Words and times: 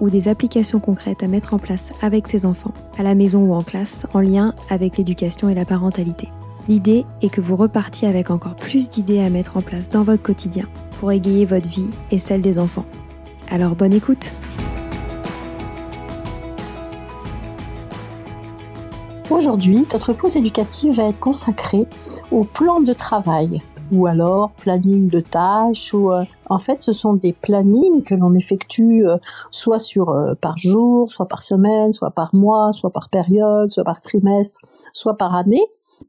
ou 0.00 0.10
des 0.10 0.28
applications 0.28 0.80
concrètes 0.80 1.22
à 1.22 1.28
mettre 1.28 1.54
en 1.54 1.58
place 1.58 1.92
avec 2.02 2.26
ses 2.26 2.46
enfants, 2.46 2.72
à 2.98 3.02
la 3.02 3.14
maison 3.14 3.44
ou 3.44 3.54
en 3.54 3.62
classe, 3.62 4.06
en 4.14 4.20
lien 4.20 4.54
avec 4.68 4.96
l'éducation 4.96 5.48
et 5.48 5.54
la 5.54 5.64
parentalité. 5.64 6.28
L'idée 6.68 7.04
est 7.22 7.30
que 7.30 7.40
vous 7.40 7.56
repartiez 7.56 8.08
avec 8.08 8.30
encore 8.30 8.54
plus 8.54 8.88
d'idées 8.88 9.20
à 9.20 9.30
mettre 9.30 9.56
en 9.56 9.62
place 9.62 9.88
dans 9.88 10.02
votre 10.02 10.22
quotidien 10.22 10.66
pour 10.98 11.12
égayer 11.12 11.44
votre 11.44 11.68
vie 11.68 11.88
et 12.10 12.18
celle 12.18 12.42
des 12.42 12.58
enfants. 12.58 12.86
Alors 13.50 13.74
bonne 13.74 13.92
écoute 13.92 14.32
Aujourd'hui, 19.30 19.86
notre 19.92 20.12
pause 20.12 20.36
éducative 20.36 20.96
va 20.96 21.08
être 21.08 21.20
consacrée 21.20 21.86
au 22.30 22.44
plan 22.44 22.80
de 22.80 22.92
travail 22.92 23.62
ou 23.92 24.06
alors 24.06 24.52
planning 24.52 25.08
de 25.08 25.20
tâches 25.20 25.92
ou 25.94 26.12
euh, 26.12 26.24
en 26.48 26.58
fait 26.58 26.80
ce 26.80 26.92
sont 26.92 27.14
des 27.14 27.32
plannings 27.32 28.02
que 28.02 28.14
l'on 28.14 28.34
effectue 28.34 29.06
euh, 29.06 29.16
soit 29.50 29.78
sur 29.78 30.10
euh, 30.10 30.34
par 30.34 30.56
jour, 30.56 31.10
soit 31.10 31.26
par 31.26 31.42
semaine, 31.42 31.92
soit 31.92 32.10
par 32.10 32.34
mois, 32.34 32.72
soit 32.72 32.90
par 32.90 33.08
période, 33.08 33.70
soit 33.70 33.84
par 33.84 34.00
trimestre, 34.00 34.60
soit 34.92 35.16
par 35.16 35.34
année 35.34 35.64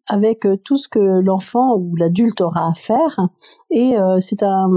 avec 0.07 0.47
tout 0.63 0.77
ce 0.77 0.87
que 0.87 0.99
l'enfant 0.99 1.75
ou 1.75 1.97
l'adulte 1.97 2.39
aura 2.39 2.69
à 2.69 2.73
faire. 2.73 3.27
Et 3.71 3.95
c'est 4.21 4.41
un, 4.41 4.69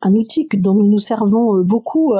un, 0.00 0.14
outil 0.14 0.48
dont 0.54 0.72
nous 0.72 0.90
nous 0.90 0.98
servons 0.98 1.62
beaucoup 1.62 2.14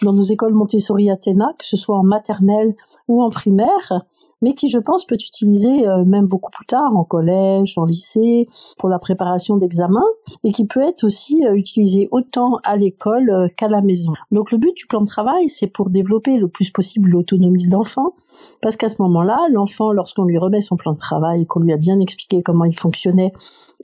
dans 0.00 0.14
nos 0.14 0.22
écoles 0.22 0.54
Montessori 0.54 1.10
Athéna, 1.10 1.52
que 1.58 1.66
ce 1.66 1.76
soit 1.76 1.98
en 1.98 2.02
maternelle 2.02 2.74
ou 3.08 3.22
en 3.22 3.28
primaire, 3.28 4.06
mais 4.42 4.54
qui, 4.54 4.68
je 4.68 4.78
pense, 4.78 5.06
peut 5.06 5.14
être 5.14 5.26
utilisé 5.26 5.88
euh, 5.88 6.04
même 6.04 6.26
beaucoup 6.26 6.50
plus 6.50 6.66
tard 6.66 6.94
en 6.94 7.04
collège, 7.04 7.78
en 7.78 7.84
lycée, 7.84 8.46
pour 8.78 8.88
la 8.88 8.98
préparation 8.98 9.56
d'examens, 9.56 10.04
et 10.44 10.52
qui 10.52 10.66
peut 10.66 10.82
être 10.82 11.04
aussi 11.04 11.44
euh, 11.46 11.54
utilisé 11.54 12.08
autant 12.10 12.58
à 12.64 12.76
l'école 12.76 13.30
euh, 13.30 13.48
qu'à 13.56 13.68
la 13.68 13.80
maison. 13.80 14.12
Donc 14.30 14.52
le 14.52 14.58
but 14.58 14.76
du 14.76 14.86
plan 14.86 15.00
de 15.00 15.06
travail, 15.06 15.48
c'est 15.48 15.68
pour 15.68 15.90
développer 15.90 16.38
le 16.38 16.48
plus 16.48 16.70
possible 16.70 17.10
l'autonomie 17.10 17.66
de 17.66 17.72
l'enfant, 17.72 18.14
parce 18.60 18.76
qu'à 18.76 18.88
ce 18.88 19.00
moment-là, 19.00 19.38
l'enfant, 19.50 19.92
lorsqu'on 19.92 20.24
lui 20.24 20.38
remet 20.38 20.60
son 20.60 20.76
plan 20.76 20.92
de 20.92 20.98
travail, 20.98 21.46
qu'on 21.46 21.60
lui 21.60 21.72
a 21.72 21.76
bien 21.76 22.00
expliqué 22.00 22.42
comment 22.42 22.64
il 22.64 22.78
fonctionnait 22.78 23.32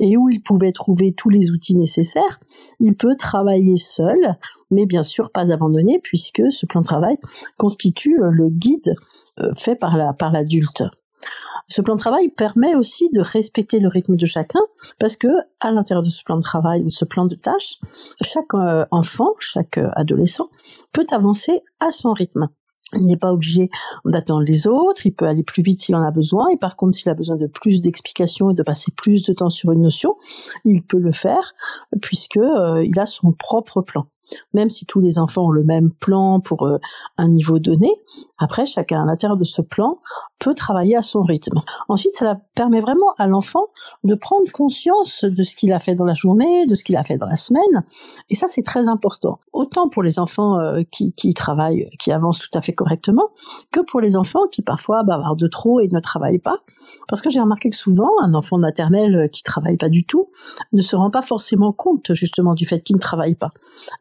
et 0.00 0.16
où 0.16 0.28
il 0.28 0.42
pouvait 0.42 0.72
trouver 0.72 1.12
tous 1.12 1.30
les 1.30 1.50
outils 1.50 1.76
nécessaires, 1.76 2.38
il 2.80 2.96
peut 2.96 3.16
travailler 3.16 3.76
seul, 3.76 4.36
mais 4.70 4.86
bien 4.86 5.02
sûr 5.02 5.30
pas 5.30 5.50
abandonné, 5.52 6.00
puisque 6.02 6.42
ce 6.50 6.66
plan 6.66 6.80
de 6.80 6.86
travail 6.86 7.16
constitue 7.56 8.16
le 8.18 8.48
guide 8.48 8.94
euh, 9.40 9.52
fait 9.56 9.76
par 9.76 9.96
la 9.96 10.12
par 10.12 10.30
l'adulte. 10.30 10.84
Ce 11.68 11.82
plan 11.82 11.96
de 11.96 12.00
travail 12.00 12.28
permet 12.28 12.74
aussi 12.74 13.10
de 13.12 13.20
respecter 13.20 13.78
le 13.78 13.88
rythme 13.88 14.16
de 14.16 14.24
chacun 14.24 14.60
parce 14.98 15.16
que 15.16 15.28
à 15.60 15.70
l'intérieur 15.70 16.02
de 16.02 16.08
ce 16.08 16.22
plan 16.24 16.36
de 16.36 16.42
travail 16.42 16.80
ou 16.82 16.86
de 16.86 16.90
ce 16.90 17.04
plan 17.04 17.26
de 17.26 17.34
tâches, 17.34 17.78
chaque 18.22 18.54
euh, 18.54 18.86
enfant, 18.90 19.34
chaque 19.38 19.76
euh, 19.76 19.90
adolescent 19.94 20.48
peut 20.92 21.06
avancer 21.10 21.60
à 21.80 21.90
son 21.90 22.12
rythme. 22.12 22.48
Il 22.94 23.06
n'est 23.06 23.16
pas 23.16 23.32
obligé 23.32 23.70
d'attendre 24.04 24.44
les 24.46 24.66
autres, 24.66 25.04
il 25.06 25.12
peut 25.12 25.26
aller 25.26 25.42
plus 25.42 25.62
vite 25.62 25.80
s'il 25.80 25.94
en 25.94 26.02
a 26.02 26.10
besoin, 26.10 26.48
et 26.48 26.56
par 26.56 26.76
contre 26.76 26.96
s'il 26.96 27.08
a 27.08 27.14
besoin 27.14 27.36
de 27.36 27.46
plus 27.46 27.82
d'explications 27.82 28.50
et 28.50 28.54
de 28.54 28.62
passer 28.62 28.92
plus 28.92 29.22
de 29.22 29.32
temps 29.32 29.50
sur 29.50 29.72
une 29.72 29.82
notion, 29.82 30.16
il 30.64 30.82
peut 30.82 30.98
le 30.98 31.12
faire 31.12 31.52
puisque 32.00 32.38
il 32.38 32.98
a 32.98 33.06
son 33.06 33.32
propre 33.32 33.82
plan. 33.82 34.06
Même 34.52 34.70
si 34.70 34.86
tous 34.86 35.00
les 35.00 35.18
enfants 35.18 35.46
ont 35.46 35.50
le 35.50 35.64
même 35.64 35.90
plan 35.90 36.40
pour 36.40 36.66
euh, 36.66 36.78
un 37.16 37.28
niveau 37.28 37.58
donné, 37.58 37.90
après 38.38 38.66
chacun 38.66 39.02
à 39.02 39.06
l'intérieur 39.06 39.36
de 39.36 39.44
ce 39.44 39.62
plan 39.62 39.98
peut 40.38 40.54
travailler 40.54 40.96
à 40.96 41.02
son 41.02 41.22
rythme. 41.22 41.60
Ensuite, 41.88 42.14
ça 42.14 42.36
permet 42.54 42.80
vraiment 42.80 43.14
à 43.18 43.26
l'enfant 43.26 43.66
de 44.04 44.14
prendre 44.14 44.50
conscience 44.52 45.24
de 45.24 45.42
ce 45.42 45.56
qu'il 45.56 45.72
a 45.72 45.80
fait 45.80 45.94
dans 45.94 46.04
la 46.04 46.14
journée, 46.14 46.66
de 46.66 46.74
ce 46.74 46.84
qu'il 46.84 46.96
a 46.96 47.04
fait 47.04 47.16
dans 47.16 47.26
la 47.26 47.36
semaine, 47.36 47.84
et 48.30 48.34
ça 48.34 48.46
c'est 48.48 48.62
très 48.62 48.88
important. 48.88 49.40
Autant 49.52 49.88
pour 49.88 50.02
les 50.02 50.18
enfants 50.18 50.58
euh, 50.60 50.82
qui, 50.90 51.12
qui, 51.12 51.34
travaillent, 51.34 51.88
qui 51.98 52.12
avancent 52.12 52.38
tout 52.38 52.56
à 52.56 52.60
fait 52.62 52.72
correctement, 52.72 53.30
que 53.72 53.80
pour 53.80 54.00
les 54.00 54.16
enfants 54.16 54.46
qui 54.50 54.62
parfois 54.62 55.02
bavardent 55.02 55.38
de 55.38 55.48
trop 55.48 55.80
et 55.80 55.88
ne 55.88 56.00
travaillent 56.00 56.38
pas. 56.38 56.58
Parce 57.08 57.22
que 57.22 57.30
j'ai 57.30 57.40
remarqué 57.40 57.70
que 57.70 57.76
souvent, 57.76 58.10
un 58.22 58.34
enfant 58.34 58.58
maternel 58.58 59.16
euh, 59.16 59.28
qui 59.28 59.42
travaille 59.42 59.76
pas 59.76 59.88
du 59.88 60.04
tout 60.04 60.30
ne 60.72 60.80
se 60.80 60.96
rend 60.96 61.10
pas 61.10 61.22
forcément 61.22 61.72
compte 61.72 62.12
justement 62.14 62.54
du 62.54 62.66
fait 62.66 62.80
qu'il 62.80 62.96
ne 62.96 63.00
travaille 63.00 63.34
pas. 63.34 63.50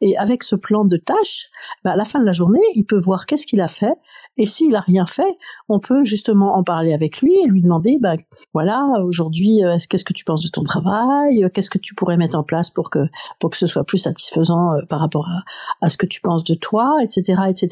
Et 0.01 0.17
avec 0.17 0.43
ce 0.43 0.55
plan 0.55 0.85
de 0.85 0.97
tâches, 0.97 1.49
bah, 1.83 1.91
à 1.91 1.95
la 1.95 2.05
fin 2.05 2.19
de 2.19 2.25
la 2.25 2.33
journée, 2.33 2.61
il 2.75 2.85
peut 2.85 2.99
voir 2.99 3.25
qu'est-ce 3.25 3.45
qu'il 3.45 3.61
a 3.61 3.67
fait, 3.67 3.95
et 4.37 4.45
s'il 4.45 4.75
a 4.75 4.81
rien 4.81 5.05
fait, 5.05 5.37
on 5.69 5.79
peut 5.79 6.03
justement 6.03 6.55
en 6.55 6.63
parler 6.63 6.93
avec 6.93 7.21
lui 7.21 7.35
et 7.35 7.47
lui 7.47 7.61
demander, 7.61 7.97
bah, 7.99 8.15
voilà, 8.53 8.85
aujourd'hui, 9.03 9.63
euh, 9.63 9.77
qu'est-ce 9.89 10.05
que 10.05 10.13
tu 10.13 10.23
penses 10.23 10.43
de 10.43 10.49
ton 10.49 10.63
travail, 10.63 11.49
qu'est-ce 11.53 11.69
que 11.69 11.77
tu 11.77 11.95
pourrais 11.95 12.17
mettre 12.17 12.37
en 12.37 12.43
place 12.43 12.69
pour 12.69 12.89
que 12.89 12.99
pour 13.39 13.49
que 13.49 13.57
ce 13.57 13.67
soit 13.67 13.83
plus 13.83 13.97
satisfaisant 13.97 14.73
euh, 14.73 14.81
par 14.87 14.99
rapport 14.99 15.27
à, 15.27 15.43
à 15.85 15.89
ce 15.89 15.97
que 15.97 16.05
tu 16.05 16.21
penses 16.21 16.43
de 16.43 16.55
toi, 16.55 16.97
etc., 17.01 17.41
etc. 17.47 17.69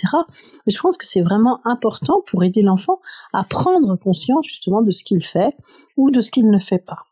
Mais 0.66 0.74
je 0.74 0.80
pense 0.80 0.98
que 0.98 1.06
c'est 1.06 1.22
vraiment 1.22 1.60
important 1.66 2.24
pour 2.28 2.44
aider 2.44 2.62
l'enfant 2.62 3.00
à 3.34 3.44
prendre 3.44 3.96
conscience 3.96 4.46
justement 4.48 4.82
de 4.82 4.92
ce 4.92 5.04
qu'il 5.04 5.24
fait 5.24 5.56
ou 5.98 6.12
de 6.12 6.22
ce 6.22 6.32
qu'il 6.32 6.50
ne 6.50 6.60
fait 6.60 6.80
pas. 6.80 7.06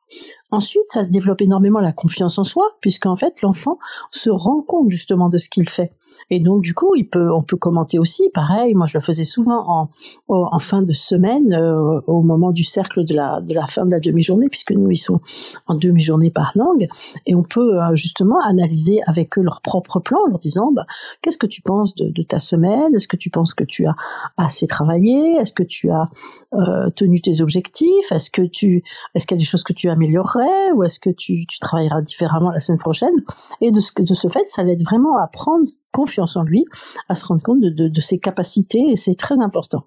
Ensuite, 0.51 0.83
ça 0.89 1.03
développe 1.03 1.41
énormément 1.41 1.79
la 1.79 1.91
confiance 1.91 2.37
en 2.37 2.43
soi, 2.43 2.77
puisqu'en 2.81 3.15
fait, 3.15 3.41
l'enfant 3.41 3.79
se 4.11 4.29
rend 4.29 4.61
compte 4.61 4.91
justement 4.91 5.29
de 5.29 5.37
ce 5.37 5.49
qu'il 5.49 5.67
fait. 5.67 5.93
Et 6.29 6.39
donc 6.39 6.61
du 6.61 6.73
coup, 6.73 6.93
on 7.15 7.41
peut 7.41 7.57
commenter 7.57 7.99
aussi. 7.99 8.29
Pareil, 8.33 8.73
moi 8.73 8.87
je 8.87 8.97
le 8.97 9.01
faisais 9.01 9.25
souvent 9.25 9.89
en, 10.27 10.59
fin 10.59 10.81
de 10.81 10.93
semaine, 10.93 11.53
euh, 11.53 11.99
au 12.07 12.21
moment 12.21 12.51
du 12.51 12.63
cercle 12.63 13.03
de 13.03 13.13
la, 13.15 13.41
fin 13.67 13.85
de 13.85 13.91
la 13.91 13.99
demi-journée, 13.99 14.47
puisque 14.49 14.71
nous 14.71 14.91
ils 14.91 14.97
sont 14.97 15.19
en 15.67 15.75
demi-journée 15.75 16.31
par 16.31 16.51
langue, 16.55 16.87
et 17.25 17.35
on 17.35 17.43
peut 17.43 17.81
euh, 17.81 17.95
justement 17.95 18.39
analyser 18.43 19.01
avec 19.07 19.37
eux 19.37 19.41
leur 19.41 19.61
propre 19.61 19.99
plan, 19.99 20.19
en 20.25 20.29
leur 20.29 20.39
disant 20.39 20.71
bah, 20.71 20.85
qu'est-ce 21.21 21.37
que 21.37 21.47
tu 21.47 21.61
penses 21.61 21.95
de, 21.95 22.23
ta 22.23 22.39
semaine? 22.39 22.95
Est-ce 22.95 23.07
que 23.07 23.17
tu 23.17 23.29
penses 23.29 23.53
que 23.53 23.63
tu 23.63 23.85
as 23.85 23.95
assez 24.37 24.67
travaillé? 24.67 25.35
Est-ce 25.35 25.53
que 25.53 25.63
tu 25.63 25.89
as 25.89 26.09
euh, 26.53 26.89
tenu 26.91 27.21
tes 27.21 27.41
objectifs? 27.41 28.11
Est-ce 28.11 28.29
que 28.31 28.43
est-ce 28.43 29.27
qu'il 29.27 29.35
y 29.35 29.39
a 29.39 29.41
des 29.41 29.45
choses 29.45 29.63
que 29.63 29.73
tu 29.73 29.89
améliorerais? 29.89 30.71
Ou 30.75 30.83
est-ce 30.83 30.99
que 30.99 31.09
tu, 31.09 31.45
travailleras 31.59 32.01
différemment 32.01 32.51
la 32.51 32.59
semaine 32.59 32.79
prochaine? 32.79 33.13
Et 33.61 33.71
de 33.71 33.79
ce, 33.79 33.89
de 33.97 34.13
ce 34.13 34.27
fait, 34.27 34.49
ça 34.49 34.63
l'aide 34.63 34.83
vraiment 34.83 35.17
à 35.17 35.27
prendre 35.27 35.65
confiance 35.93 36.35
en 36.35 36.43
lui, 36.43 36.65
à 37.07 37.15
se 37.15 37.25
rendre 37.25 37.41
compte 37.41 37.61
de, 37.61 38.01
ses 38.01 38.19
capacités 38.19 38.89
et 38.89 38.97
c'est 38.97 39.15
très 39.15 39.39
important. 39.39 39.85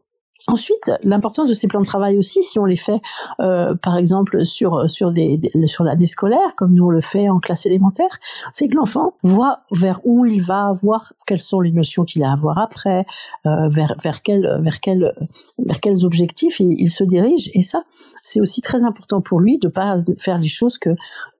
Ensuite, 0.49 0.93
l'importance 1.03 1.49
de 1.49 1.55
ces 1.55 1.67
plans 1.67 1.81
de 1.81 1.87
travail 1.87 2.17
aussi, 2.19 2.41
si 2.41 2.61
on 2.61 2.65
les 2.65 2.77
fait, 2.77 3.01
euh, 3.41 3.75
par 3.75 3.97
exemple 3.97 4.45
sur 4.45 4.89
sur 4.89 5.11
l'année 5.11 6.07
scolaire, 6.07 6.55
comme 6.57 6.73
nous 6.73 6.87
on 6.87 6.91
le 6.91 7.01
fait 7.01 7.29
en 7.29 7.41
classe 7.41 7.67
élémentaire, 7.67 8.21
c'est 8.53 8.69
que 8.69 8.77
l'enfant 8.77 9.15
voit 9.25 9.63
vers 9.73 10.01
où 10.05 10.25
il 10.25 10.41
va, 10.41 10.71
voir 10.81 11.15
quelles 11.27 11.41
sont 11.41 11.61
les 11.61 11.73
notions 11.73 12.05
qu'il 12.05 12.23
a 12.23 12.31
à 12.31 12.37
voir 12.37 12.59
après, 12.59 13.07
euh, 13.47 13.67
vers 13.69 13.97
vers 14.01 14.23
quel 14.23 14.59
vers 14.61 14.79
quel 14.79 15.13
vers 15.59 15.81
quels 15.81 16.07
objectifs 16.07 16.61
il, 16.61 16.81
il, 16.81 16.91
se 16.91 17.03
dirige. 17.03 17.51
Et 17.55 17.63
ça, 17.63 17.83
c'est 18.23 18.41
aussi 18.41 18.61
très 18.61 18.85
important 18.85 19.21
pour 19.21 19.41
lui 19.41 19.59
de 19.59 19.67
pas 19.67 19.97
faire 20.17 20.39
les 20.39 20.49
choses 20.49 20.79
que 20.79 20.91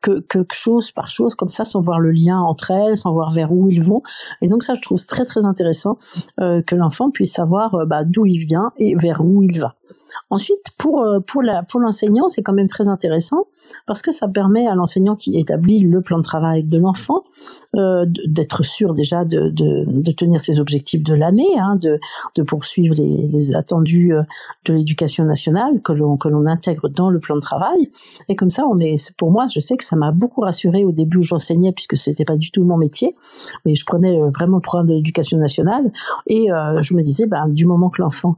que, 0.01 0.21
que 0.21 0.45
chose 0.51 0.91
par 0.93 1.11
chose 1.11 1.35
comme 1.35 1.51
ça, 1.51 1.65
sans 1.65 1.81
voir 1.81 2.01
le 2.01 2.11
lien 2.11 2.41
entre 2.41 2.71
elles, 2.71 2.97
sans 2.97 3.13
voir 3.13 3.33
vers 3.33 3.53
où 3.53 3.71
ils 3.71 3.83
vont. 3.83 4.03
Et 4.43 4.49
donc 4.49 4.63
ça, 4.63 4.75
je 4.75 4.83
trouve 4.83 5.05
très 5.05 5.25
très 5.25 5.45
intéressant 5.45 5.99
euh, 6.41 6.63
que 6.63 6.75
l'enfant 6.75 7.11
puisse 7.11 7.33
savoir 7.33 7.75
euh, 7.75 7.85
bah, 7.85 8.05
d'où 8.05 8.27
il 8.27 8.39
vient 8.39 8.73
et 8.77 8.95
vers 8.97 9.25
où 9.25 9.43
il 9.43 9.61
va. 9.61 9.75
Ensuite, 10.31 10.65
pour, 10.79 11.03
euh, 11.03 11.21
pour, 11.21 11.43
la, 11.43 11.63
pour 11.63 11.81
l'enseignant, 11.81 12.29
c'est 12.29 12.43
quand 12.43 12.53
même 12.53 12.69
très 12.69 12.89
intéressant 12.89 13.47
parce 13.87 14.03
que 14.03 14.13
ça 14.13 14.29
permet 14.29 14.67
à 14.67 14.75
l'enseignant 14.75 15.17
qui 15.17 15.39
établit 15.39 15.81
le 15.81 16.01
plan 16.01 16.19
de 16.19 16.23
travail 16.23 16.65
de 16.65 16.79
l'enfant 16.79 17.25
euh, 17.75 18.07
d'être 18.27 18.65
sûr 18.65 18.95
déjà 18.95 19.25
de, 19.25 19.51
de, 19.51 20.13
tenir 20.13 20.41
ses 20.41 20.61
objectifs 20.61 21.03
de 21.03 21.15
l'année, 21.15 21.59
hein, 21.59 21.77
de, 21.77 22.01
de 22.35 22.43
poursuivre 22.43 22.95
les, 22.97 23.55
attendus 23.55 24.15
euh, 24.15 24.23
de 24.67 24.75
l'éducation 24.75 25.25
nationale 25.25 25.81
que 25.83 25.93
l'on 25.93 26.17
que 26.17 26.29
l'on 26.29 26.47
intègre 26.47 26.89
dans 26.89 27.11
le 27.11 27.21
plan 27.21 27.37
de 27.37 27.41
travail. 27.41 27.91
Et 28.29 28.37
comme 28.37 28.51
ça, 28.51 28.67
on 28.67 28.79
est, 28.79 29.13
pour 29.17 29.31
moi, 29.31 29.47
je 29.53 29.61
sais 29.61 29.77
que 29.77 29.85
ça 29.85 29.97
m'a 29.97 30.11
beaucoup 30.11 30.41
rassuré 30.41 30.85
au 30.85 30.93
début 30.93 31.19
où 31.19 31.23
j'enseignais 31.23 31.73
puisque 31.73 31.97
c'était 31.97 32.25
pas 32.25 32.37
du 32.37 32.51
tout 32.51 32.65
mon 32.65 32.77
métier, 32.77 33.15
mais 33.65 33.75
je 33.75 33.85
prenais 33.85 34.19
vraiment 34.35 34.57
le 34.57 34.63
programme 34.63 34.87
de 34.87 34.95
l'éducation 34.95 35.39
nationale 35.39 35.93
et 36.27 36.51
euh, 36.53 36.81
je 36.83 36.95
me 36.95 37.03
disais, 37.03 37.27
bah, 37.27 37.45
du 37.49 37.67
moment 37.67 37.91
que 37.91 38.03
l'enfant 38.03 38.37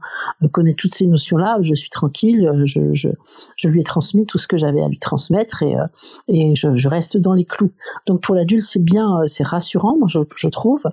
connaît 0.51 0.73
toutes 0.73 0.95
ces 0.95 1.07
notions-là, 1.07 1.57
je 1.61 1.73
suis 1.73 1.89
tranquille, 1.89 2.47
euh, 2.47 2.65
je, 2.65 2.93
je, 2.93 3.67
lui 3.67 3.81
ai 3.81 3.83
transmis 3.83 4.25
tout 4.25 4.37
ce 4.37 4.47
que 4.47 4.57
j'avais 4.57 4.81
à 4.81 4.87
lui 4.87 4.99
transmettre 4.99 5.18
et, 5.61 5.77
euh, 5.77 5.85
et 6.27 6.55
je, 6.55 6.87
reste 6.87 7.17
dans 7.17 7.33
les 7.33 7.45
clous. 7.45 7.71
Donc 8.07 8.21
pour 8.21 8.35
l'adulte, 8.35 8.63
c'est 8.63 8.83
bien, 8.83 9.19
euh, 9.19 9.27
c'est 9.27 9.43
rassurant, 9.43 9.95
moi 9.97 10.07
je, 10.07 10.49
trouve. 10.49 10.83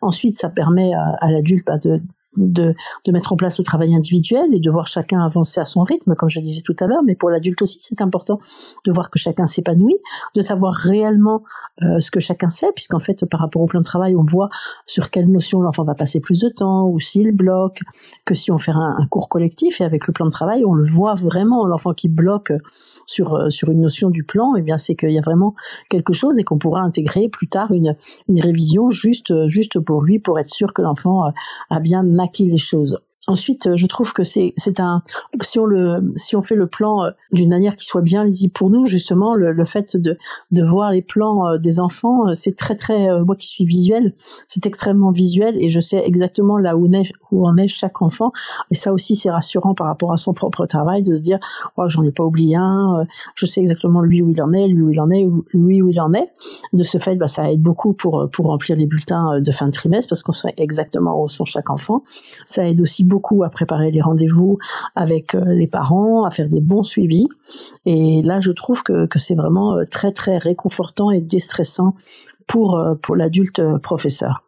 Ensuite, 0.00 0.38
ça 0.38 0.48
permet 0.48 0.92
à, 0.94 1.30
l'adulte 1.30 1.66
bah, 1.66 1.78
de, 1.78 2.00
de, 2.36 3.12
mettre 3.12 3.32
en 3.32 3.36
place 3.36 3.58
le 3.58 3.64
travail 3.64 3.94
individuel 3.94 4.52
et 4.52 4.60
de 4.60 4.70
voir 4.70 4.86
chacun 4.86 5.20
avancer 5.24 5.60
à 5.60 5.64
son 5.64 5.82
rythme, 5.82 6.14
comme 6.14 6.28
je 6.28 6.40
disais 6.40 6.62
tout 6.62 6.76
à 6.80 6.86
l'heure, 6.86 7.02
mais 7.04 7.14
pour 7.14 7.30
l'adulte 7.30 7.62
aussi, 7.62 7.78
c'est 7.80 8.02
important 8.02 8.40
de 8.84 8.92
voir 8.92 9.10
que 9.10 9.18
chacun 9.18 9.46
s'épanouit, 9.46 9.96
de 10.34 10.40
savoir 10.40 10.74
réellement 10.74 11.42
euh, 11.82 12.00
ce 12.00 12.10
que 12.10 12.20
chacun 12.20 12.50
sait, 12.50 12.72
puisqu'en 12.74 13.00
fait, 13.00 13.24
par 13.26 13.40
rapport 13.40 13.62
au 13.62 13.66
plan 13.66 13.80
de 13.80 13.84
travail, 13.84 14.16
on 14.16 14.24
voit 14.24 14.48
sur 14.86 15.10
quelle 15.10 15.30
notion 15.30 15.60
l'enfant 15.60 15.84
va 15.84 15.94
passer 15.94 16.20
plus 16.20 16.40
de 16.40 16.48
temps, 16.48 16.88
ou 16.88 16.98
s'il 17.00 17.32
bloque, 17.32 17.80
que 18.24 18.34
si 18.34 18.50
on 18.50 18.58
fait 18.58 18.72
un, 18.72 19.06
cours 19.10 19.28
collectif, 19.28 19.80
et 19.80 19.84
avec 19.84 20.06
le 20.06 20.12
plan 20.12 20.26
de 20.26 20.30
travail, 20.30 20.64
on 20.64 20.74
le 20.74 20.84
voit 20.84 21.14
vraiment, 21.14 21.66
l'enfant 21.66 21.94
qui 21.94 22.08
bloque 22.08 22.52
sur, 23.06 23.34
euh, 23.34 23.50
sur 23.50 23.70
une 23.70 23.80
notion 23.80 24.10
du 24.10 24.24
plan, 24.24 24.54
eh 24.56 24.62
bien 24.62 24.78
c'est 24.78 24.94
qu'il 24.94 25.12
y 25.12 25.18
a 25.18 25.22
vraiment 25.22 25.54
quelque 25.88 26.12
chose 26.12 26.38
et 26.38 26.44
qu'on 26.44 26.58
pourra 26.58 26.82
intégrer 26.82 27.28
plus 27.28 27.48
tard 27.48 27.72
une, 27.72 27.96
une 28.28 28.40
révision 28.40 28.90
juste, 28.90 29.46
juste 29.46 29.78
pour 29.80 30.02
lui, 30.02 30.18
pour 30.18 30.38
être 30.38 30.48
sûr 30.48 30.74
que 30.74 30.82
l'enfant 30.82 31.26
euh, 31.26 31.30
a 31.70 31.80
bien 31.80 32.18
acquis 32.18 32.50
les 32.50 32.58
choses. 32.58 32.98
Ensuite, 33.28 33.66
euh, 33.66 33.76
je 33.76 33.86
trouve 33.86 34.12
que 34.12 34.22
c'est 34.22 34.54
un 34.78 35.02
si 35.42 35.58
on 35.58 35.66
le 35.66 36.00
si 36.14 36.36
on 36.36 36.42
fait 36.42 36.54
le 36.54 36.68
plan 36.68 37.04
euh, 37.04 37.10
d'une 37.32 37.48
manière 37.48 37.74
qui 37.74 37.84
soit 37.84 38.00
bien 38.00 38.24
lisible 38.24 38.52
pour 38.52 38.70
nous, 38.70 38.86
justement, 38.86 39.34
le, 39.34 39.64
fait 39.64 39.96
de 39.96 40.16
de 40.52 40.62
voir 40.62 40.92
les 40.92 41.02
plans 41.02 41.48
euh, 41.48 41.58
des 41.58 41.80
enfants, 41.80 42.34
c'est 42.34 42.56
très 42.56 42.76
très 42.76 43.20
moi 43.24 43.34
qui 43.34 43.48
suis 43.48 43.64
visuel, 43.64 44.14
c'est 44.46 44.64
extrêmement 44.66 45.10
visuel 45.10 45.56
et 45.60 45.68
je 45.68 45.80
sais 45.80 46.02
exactement 46.06 46.56
là 46.58 46.76
où, 46.76 46.88
où 47.32 47.48
en 47.48 47.56
est 47.56 47.66
chaque 47.66 48.00
enfant 48.00 48.32
et 48.70 48.76
ça 48.76 48.92
aussi 48.92 49.16
c'est 49.16 49.30
rassurant 49.30 49.74
par 49.74 49.88
rapport 49.88 50.12
à 50.12 50.16
son 50.16 50.32
propre 50.32 50.66
travail 50.66 51.02
de 51.02 51.14
se 51.14 51.22
dire 51.22 51.40
oh 51.76 51.88
j'en 51.88 52.04
ai 52.04 52.12
pas 52.12 52.24
oublié 52.24 52.56
un, 52.56 53.06
je 53.34 53.46
sais 53.46 53.60
exactement 53.60 54.02
lui 54.02 54.22
où 54.22 54.30
il 54.30 54.40
en 54.40 54.52
est, 54.52 54.68
lui 54.68 54.82
où 54.82 54.90
il 54.90 55.00
en 55.00 55.10
est, 55.10 55.26
lui 55.52 55.82
où 55.82 55.88
il 55.88 56.00
en 56.00 56.12
est. 56.14 56.30
De 56.72 56.84
ce 56.84 56.98
fait, 56.98 57.16
bah, 57.16 57.26
ça 57.26 57.50
aide 57.50 57.60
beaucoup 57.60 57.92
pour 57.92 58.28
pour 58.30 58.46
remplir 58.46 58.76
les 58.76 58.86
bulletins 58.86 59.40
de 59.40 59.50
fin 59.50 59.66
de 59.66 59.72
trimestre 59.72 60.10
parce 60.10 60.22
qu'on 60.22 60.32
sait 60.32 60.54
exactement 60.58 61.20
où 61.20 61.26
sont 61.26 61.44
chaque 61.44 61.70
enfant. 61.70 62.02
Ça 62.46 62.68
aide 62.68 62.80
aussi 62.80 63.02
beaucoup 63.16 63.44
à 63.44 63.48
préparer 63.48 63.90
les 63.90 64.02
rendez-vous 64.02 64.58
avec 64.94 65.34
euh, 65.34 65.42
les 65.46 65.66
parents, 65.66 66.24
à 66.24 66.30
faire 66.30 66.50
des 66.50 66.60
bons 66.60 66.82
suivis. 66.82 67.28
Et 67.86 68.20
là, 68.22 68.40
je 68.40 68.52
trouve 68.52 68.82
que, 68.82 69.08
c'est 69.16 69.34
vraiment 69.34 69.78
euh, 69.78 69.84
très, 69.90 70.12
très 70.12 70.36
réconfortant 70.36 71.10
et 71.10 71.22
déstressant 71.22 71.94
pour, 72.46 72.76
euh, 72.76 72.94
pour 72.94 73.16
l'adulte 73.16 73.62
professeur. 73.78 74.42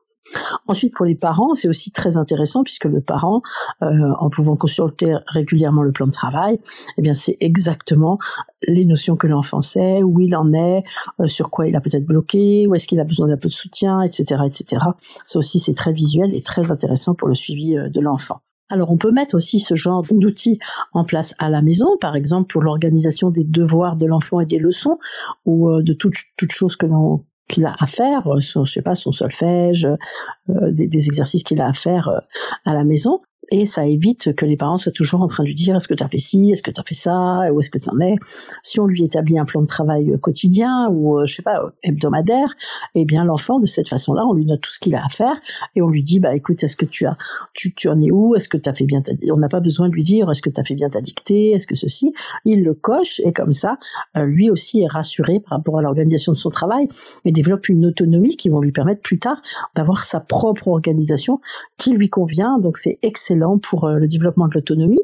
Ensuite, 0.69 0.93
pour 0.95 1.07
les 1.07 1.15
parents, 1.15 1.55
c'est 1.55 1.69
aussi 1.69 1.91
très 1.91 2.19
intéressant 2.19 2.63
puisque 2.63 2.85
le 2.85 3.01
parent, 3.01 3.41
en 3.81 4.29
pouvant 4.29 4.57
consulter 4.57 5.15
régulièrement 5.27 5.83
le 5.83 5.91
plan 5.91 6.07
de 6.07 6.13
travail, 6.13 6.59
eh 6.99 7.01
bien, 7.01 7.15
c'est 7.15 7.39
exactement 7.41 8.19
les 8.67 8.85
notions 8.85 9.17
que 9.17 9.27
l'enfant 9.27 9.63
sait, 9.63 10.03
où 10.03 10.21
il 10.21 10.37
en 10.37 10.53
est, 10.53 10.83
sur 11.25 11.49
quoi 11.49 11.67
il 11.67 11.75
a 11.77 11.81
peut-être 11.81 12.05
bloqué, 12.05 12.67
où 12.67 12.75
est-ce 12.75 12.87
qu'il 12.87 13.01
a 13.01 13.05
besoin 13.05 13.29
d'un 13.29 13.39
peu 13.39 13.49
de 13.49 13.55
soutien, 13.55 14.03
etc., 14.03 14.43
etc. 14.45 14.85
Ça 15.25 15.39
aussi, 15.39 15.61
c'est 15.61 15.73
très 15.73 15.95
visuel 15.95 16.35
et 16.35 16.43
très 16.43 16.71
intéressant 16.71 17.15
pour 17.15 17.29
le 17.29 17.35
suivi 17.35 17.75
de 17.75 18.01
l'enfant. 18.03 18.43
Alors 18.71 18.91
on 18.91 18.97
peut 18.97 19.13
mettre 19.13 19.35
aussi 19.35 19.61
ce 19.61 19.75
genre 19.75 20.05
d'outils 20.11 20.59
en 20.93 21.05
place 21.05 21.35
à 21.39 21.49
la 21.49 21.63
maison, 21.63 21.97
par 22.01 22.17
exemple 22.17 22.53
pour 22.53 22.63
l'organisation 22.63 23.31
des 23.31 23.45
devoirs 23.45 23.97
de 23.97 24.07
l'enfant 24.07 24.41
et 24.41 24.47
des 24.47 24.59
leçons, 24.59 24.99
ou 25.47 25.71
euh, 25.71 25.83
de 25.83 25.93
toutes 25.93 26.17
toute 26.37 26.53
choses 26.53 26.77
qu'il 27.49 27.65
a 27.65 27.75
à 27.79 27.87
faire, 27.87 28.27
euh, 28.27 28.41
son, 28.41 28.65
je 28.65 28.73
sais 28.73 28.83
pas, 28.83 28.95
son 28.95 29.13
solfège, 29.13 29.87
euh, 30.51 30.71
des, 30.73 31.07
exercices 31.07 31.45
qu'il 31.45 31.61
a 31.61 31.69
à 31.69 31.73
faire 31.73 32.11
à 32.65 32.75
la 32.75 32.85
maison 32.85 33.21
et 33.51 33.65
ça 33.65 33.87
évite 33.87 34.35
que 34.35 34.45
les 34.45 34.57
parents 34.57 34.77
soient 34.77 34.93
toujours 34.93 35.23
en 35.23 35.27
train 35.27 35.43
de 35.43 35.49
lui 35.49 35.55
dire 35.55 35.75
est-ce 35.77 35.89
que 35.89 35.95
tu 35.95 36.03
as 36.03 36.09
fait 36.09 36.19
ci, 36.19 36.51
est-ce 36.51 36.63
que 36.63 36.71
tu 36.71 36.81
as 36.81 36.85
fait 36.85 36.95
ça, 36.95 37.53
où 37.53 37.61
est-ce 37.61 37.71
que 37.71 37.79
tu 37.79 37.89
en 37.91 37.99
es? 38.01 38.17
Si 38.63 38.81
on 38.81 38.87
lui 38.87 39.05
établit 39.05 39.39
un 39.39 39.45
plan 39.45 39.63
de 39.63 39.67
travail 39.67 40.11
euh, 40.11 40.19
quotidien 40.19 40.89
ou 40.91 41.19
euh, 41.19 41.27
je 41.27 41.37
sais 41.37 41.43
pas 41.43 41.63
euh, 41.63 41.71
hebdomadaire, 41.83 42.55
eh 42.95 43.05
bien 43.05 43.25
l'enfant 43.25 43.59
de 43.59 43.67
cette 43.67 43.89
façon-là, 43.89 44.25
on 44.27 44.35
lui 44.35 44.45
note 44.45 44.61
tout 44.61 44.71
ce 44.71 44.79
qu'il 44.79 44.95
a 44.95 45.05
à 45.05 45.09
faire 45.09 45.41
et 45.75 45.83
on 45.83 45.89
lui 45.89 46.03
dit 46.03 46.21
bah 46.21 46.35
écoute, 46.35 46.63
est-ce 46.63 46.77
que 46.77 46.85
tu 46.85 47.07
as 47.07 47.17
tu, 47.55 47.75
tu 47.75 47.89
en 47.89 48.01
es 48.01 48.11
où? 48.11 48.35
Est-ce 48.35 48.49
que 48.49 48.59
tu 48.59 48.69
as 48.69 48.75
fait 48.75 48.85
bien 48.85 49.01
ta 49.01 49.13
on 49.33 49.39
n'a 49.39 49.49
pas 49.49 49.61
besoin 49.61 49.89
de 49.89 49.95
lui 49.95 50.05
dire 50.05 50.31
est-ce 50.31 50.43
que 50.43 50.51
tu 50.51 50.61
as 50.61 50.65
fait 50.65 50.75
bien 50.75 50.91
ta 50.91 51.01
dictée, 51.01 51.53
est-ce 51.53 51.67
que 51.67 51.75
ceci, 51.75 52.13
il 52.45 52.63
le 52.63 52.75
coche 52.75 53.21
et 53.25 53.33
comme 53.33 53.53
ça 53.53 53.79
lui 54.17 54.51
aussi 54.51 54.81
est 54.81 54.87
rassuré 54.87 55.41
par 55.41 55.59
rapport 55.59 55.79
à 55.79 55.83
l'organisation 55.83 56.33
de 56.33 56.37
son 56.37 56.51
travail 56.51 56.89
et 57.25 57.33
développe 57.33 57.69
une 57.69 57.87
autonomie 57.87 58.37
qui 58.37 58.49
vont 58.49 58.61
lui 58.61 58.73
permettre 58.73 59.01
plus 59.01 59.19
tard 59.19 59.41
d'avoir 59.75 60.05
sa 60.05 60.21
propre 60.21 60.69
organisation 60.69 61.41
qui 61.77 61.93
lui 61.93 62.09
convient. 62.09 62.59
Donc 62.59 62.77
c'est 62.77 62.99
excellent 63.03 63.38
pour 63.63 63.85
euh, 63.85 63.97
le 63.97 64.09
développement 64.09 64.49
de 64.49 64.55
l'autonomie. 64.55 65.01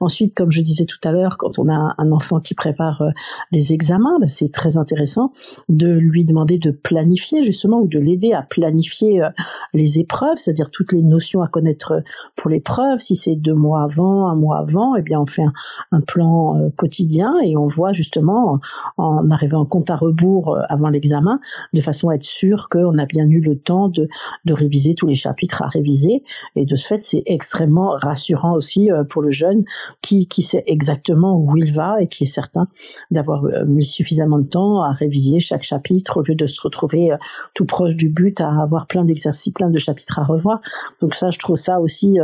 Ensuite, 0.00 0.34
comme 0.34 0.50
je 0.50 0.60
disais 0.60 0.84
tout 0.84 0.98
à 1.04 1.12
l'heure, 1.12 1.38
quand 1.38 1.58
on 1.58 1.68
a 1.68 1.94
un 1.98 2.12
enfant 2.12 2.40
qui 2.40 2.54
prépare 2.54 3.02
euh, 3.02 3.10
des 3.52 3.72
examens, 3.72 4.18
bah, 4.20 4.26
c'est 4.26 4.52
très 4.52 4.76
intéressant 4.76 5.32
de 5.68 5.88
lui 5.88 6.24
demander 6.24 6.58
de 6.58 6.70
planifier 6.70 7.42
justement 7.42 7.80
ou 7.80 7.88
de 7.88 7.98
l'aider 7.98 8.32
à 8.32 8.42
planifier 8.42 9.22
euh, 9.22 9.30
les 9.74 9.98
épreuves, 9.98 10.36
c'est-à-dire 10.36 10.70
toutes 10.70 10.92
les 10.92 11.02
notions 11.02 11.42
à 11.42 11.48
connaître 11.48 12.02
pour 12.36 12.50
l'épreuve. 12.50 12.98
Si 12.98 13.16
c'est 13.16 13.36
deux 13.36 13.54
mois 13.54 13.82
avant, 13.82 14.28
un 14.28 14.34
mois 14.34 14.58
avant, 14.58 14.94
eh 14.96 15.02
bien 15.02 15.20
on 15.20 15.26
fait 15.26 15.44
un, 15.92 16.00
plan 16.00 16.70
quotidien 16.78 17.34
et 17.44 17.56
on 17.56 17.66
voit 17.66 17.92
justement 17.92 18.60
en 18.96 19.30
arrivant 19.30 19.60
en 19.60 19.66
compte 19.66 19.90
à 19.90 19.96
rebours 19.96 20.56
avant 20.68 20.88
l'examen, 20.88 21.40
de 21.74 21.80
façon 21.80 22.08
à 22.08 22.14
être 22.14 22.22
sûr 22.22 22.68
qu'on 22.68 22.96
a 22.98 23.04
bien 23.04 23.28
eu 23.28 23.40
le 23.40 23.58
temps 23.58 23.88
de 23.88 24.08
réviser 24.52 24.94
tous 24.94 25.06
les 25.06 25.14
chapitres 25.14 25.62
à 25.62 25.68
réviser. 25.68 26.22
Et 26.56 26.64
de 26.64 26.76
ce 26.76 26.86
fait, 26.86 27.00
c'est 27.00 27.22
extrêmement 27.26 27.77
rassurant 27.86 28.54
aussi 28.54 28.90
euh, 28.90 29.04
pour 29.04 29.22
le 29.22 29.30
jeune 29.30 29.64
qui, 30.02 30.26
qui 30.26 30.42
sait 30.42 30.62
exactement 30.66 31.36
où 31.36 31.56
il 31.56 31.72
va 31.72 32.00
et 32.00 32.08
qui 32.08 32.24
est 32.24 32.26
certain 32.26 32.68
d'avoir 33.10 33.44
euh, 33.44 33.64
mis 33.66 33.84
suffisamment 33.84 34.38
de 34.38 34.46
temps 34.46 34.82
à 34.82 34.92
réviser 34.92 35.40
chaque 35.40 35.62
chapitre 35.62 36.18
au 36.18 36.22
lieu 36.22 36.34
de 36.34 36.46
se 36.46 36.60
retrouver 36.60 37.12
euh, 37.12 37.16
tout 37.54 37.64
proche 37.64 37.96
du 37.96 38.08
but 38.08 38.40
à 38.40 38.62
avoir 38.62 38.86
plein 38.86 39.04
d'exercices, 39.04 39.52
plein 39.52 39.70
de 39.70 39.78
chapitres 39.78 40.18
à 40.18 40.24
revoir. 40.24 40.60
Donc 41.00 41.14
ça, 41.14 41.30
je 41.30 41.38
trouve 41.38 41.56
ça 41.56 41.80
aussi 41.80 42.18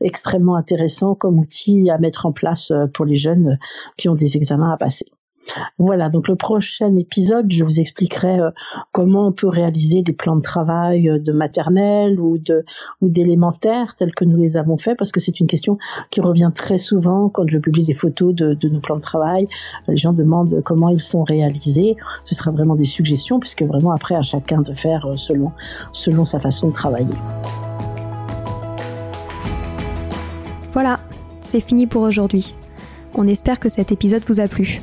extrêmement 0.00 0.56
intéressant 0.56 1.14
comme 1.14 1.38
outil 1.38 1.90
à 1.90 1.98
mettre 1.98 2.26
en 2.26 2.32
place 2.32 2.72
pour 2.92 3.04
les 3.04 3.16
jeunes 3.16 3.58
qui 3.96 4.08
ont 4.08 4.14
des 4.14 4.36
examens 4.36 4.72
à 4.72 4.76
passer. 4.76 5.06
Voilà, 5.78 6.08
donc 6.08 6.28
le 6.28 6.36
prochain 6.36 6.94
épisode, 6.96 7.52
je 7.52 7.64
vous 7.64 7.80
expliquerai 7.80 8.40
euh, 8.40 8.50
comment 8.92 9.28
on 9.28 9.32
peut 9.32 9.48
réaliser 9.48 10.02
des 10.02 10.12
plans 10.12 10.36
de 10.36 10.42
travail 10.42 11.08
euh, 11.08 11.18
de 11.18 11.32
maternelle 11.32 12.20
ou 12.20 12.38
de 12.38 12.64
ou 13.00 13.08
d'élémentaire 13.08 13.94
tels 13.94 14.14
que 14.14 14.24
nous 14.24 14.36
les 14.36 14.56
avons 14.56 14.78
faits, 14.78 14.98
parce 14.98 15.12
que 15.12 15.20
c'est 15.20 15.40
une 15.40 15.46
question 15.46 15.78
qui 16.10 16.20
revient 16.20 16.50
très 16.54 16.78
souvent 16.78 17.28
quand 17.28 17.46
je 17.46 17.58
publie 17.58 17.84
des 17.84 17.94
photos 17.94 18.34
de, 18.34 18.54
de, 18.54 18.68
nos 18.68 18.80
plans 18.80 18.96
de 18.96 19.00
travail. 19.00 19.48
Les 19.88 19.96
gens 19.96 20.12
demandent 20.12 20.62
comment 20.64 20.88
ils 20.88 21.00
sont 21.00 21.24
réalisés. 21.24 21.96
Ce 22.24 22.34
sera 22.34 22.50
vraiment 22.50 22.74
des 22.74 22.84
suggestions, 22.84 23.38
puisque 23.38 23.62
vraiment 23.62 23.92
après 23.92 24.14
à 24.14 24.22
chacun 24.22 24.62
de 24.62 24.72
faire 24.72 25.06
euh, 25.06 25.16
selon 25.16 25.52
selon 25.92 26.24
sa 26.24 26.40
façon 26.40 26.68
de 26.68 26.72
travailler. 26.72 27.14
Voilà, 30.72 31.00
c'est 31.40 31.60
fini 31.60 31.86
pour 31.86 32.02
aujourd'hui. 32.02 32.54
On 33.14 33.26
espère 33.26 33.60
que 33.60 33.68
cet 33.68 33.92
épisode 33.92 34.22
vous 34.26 34.40
a 34.40 34.48
plu. 34.48 34.82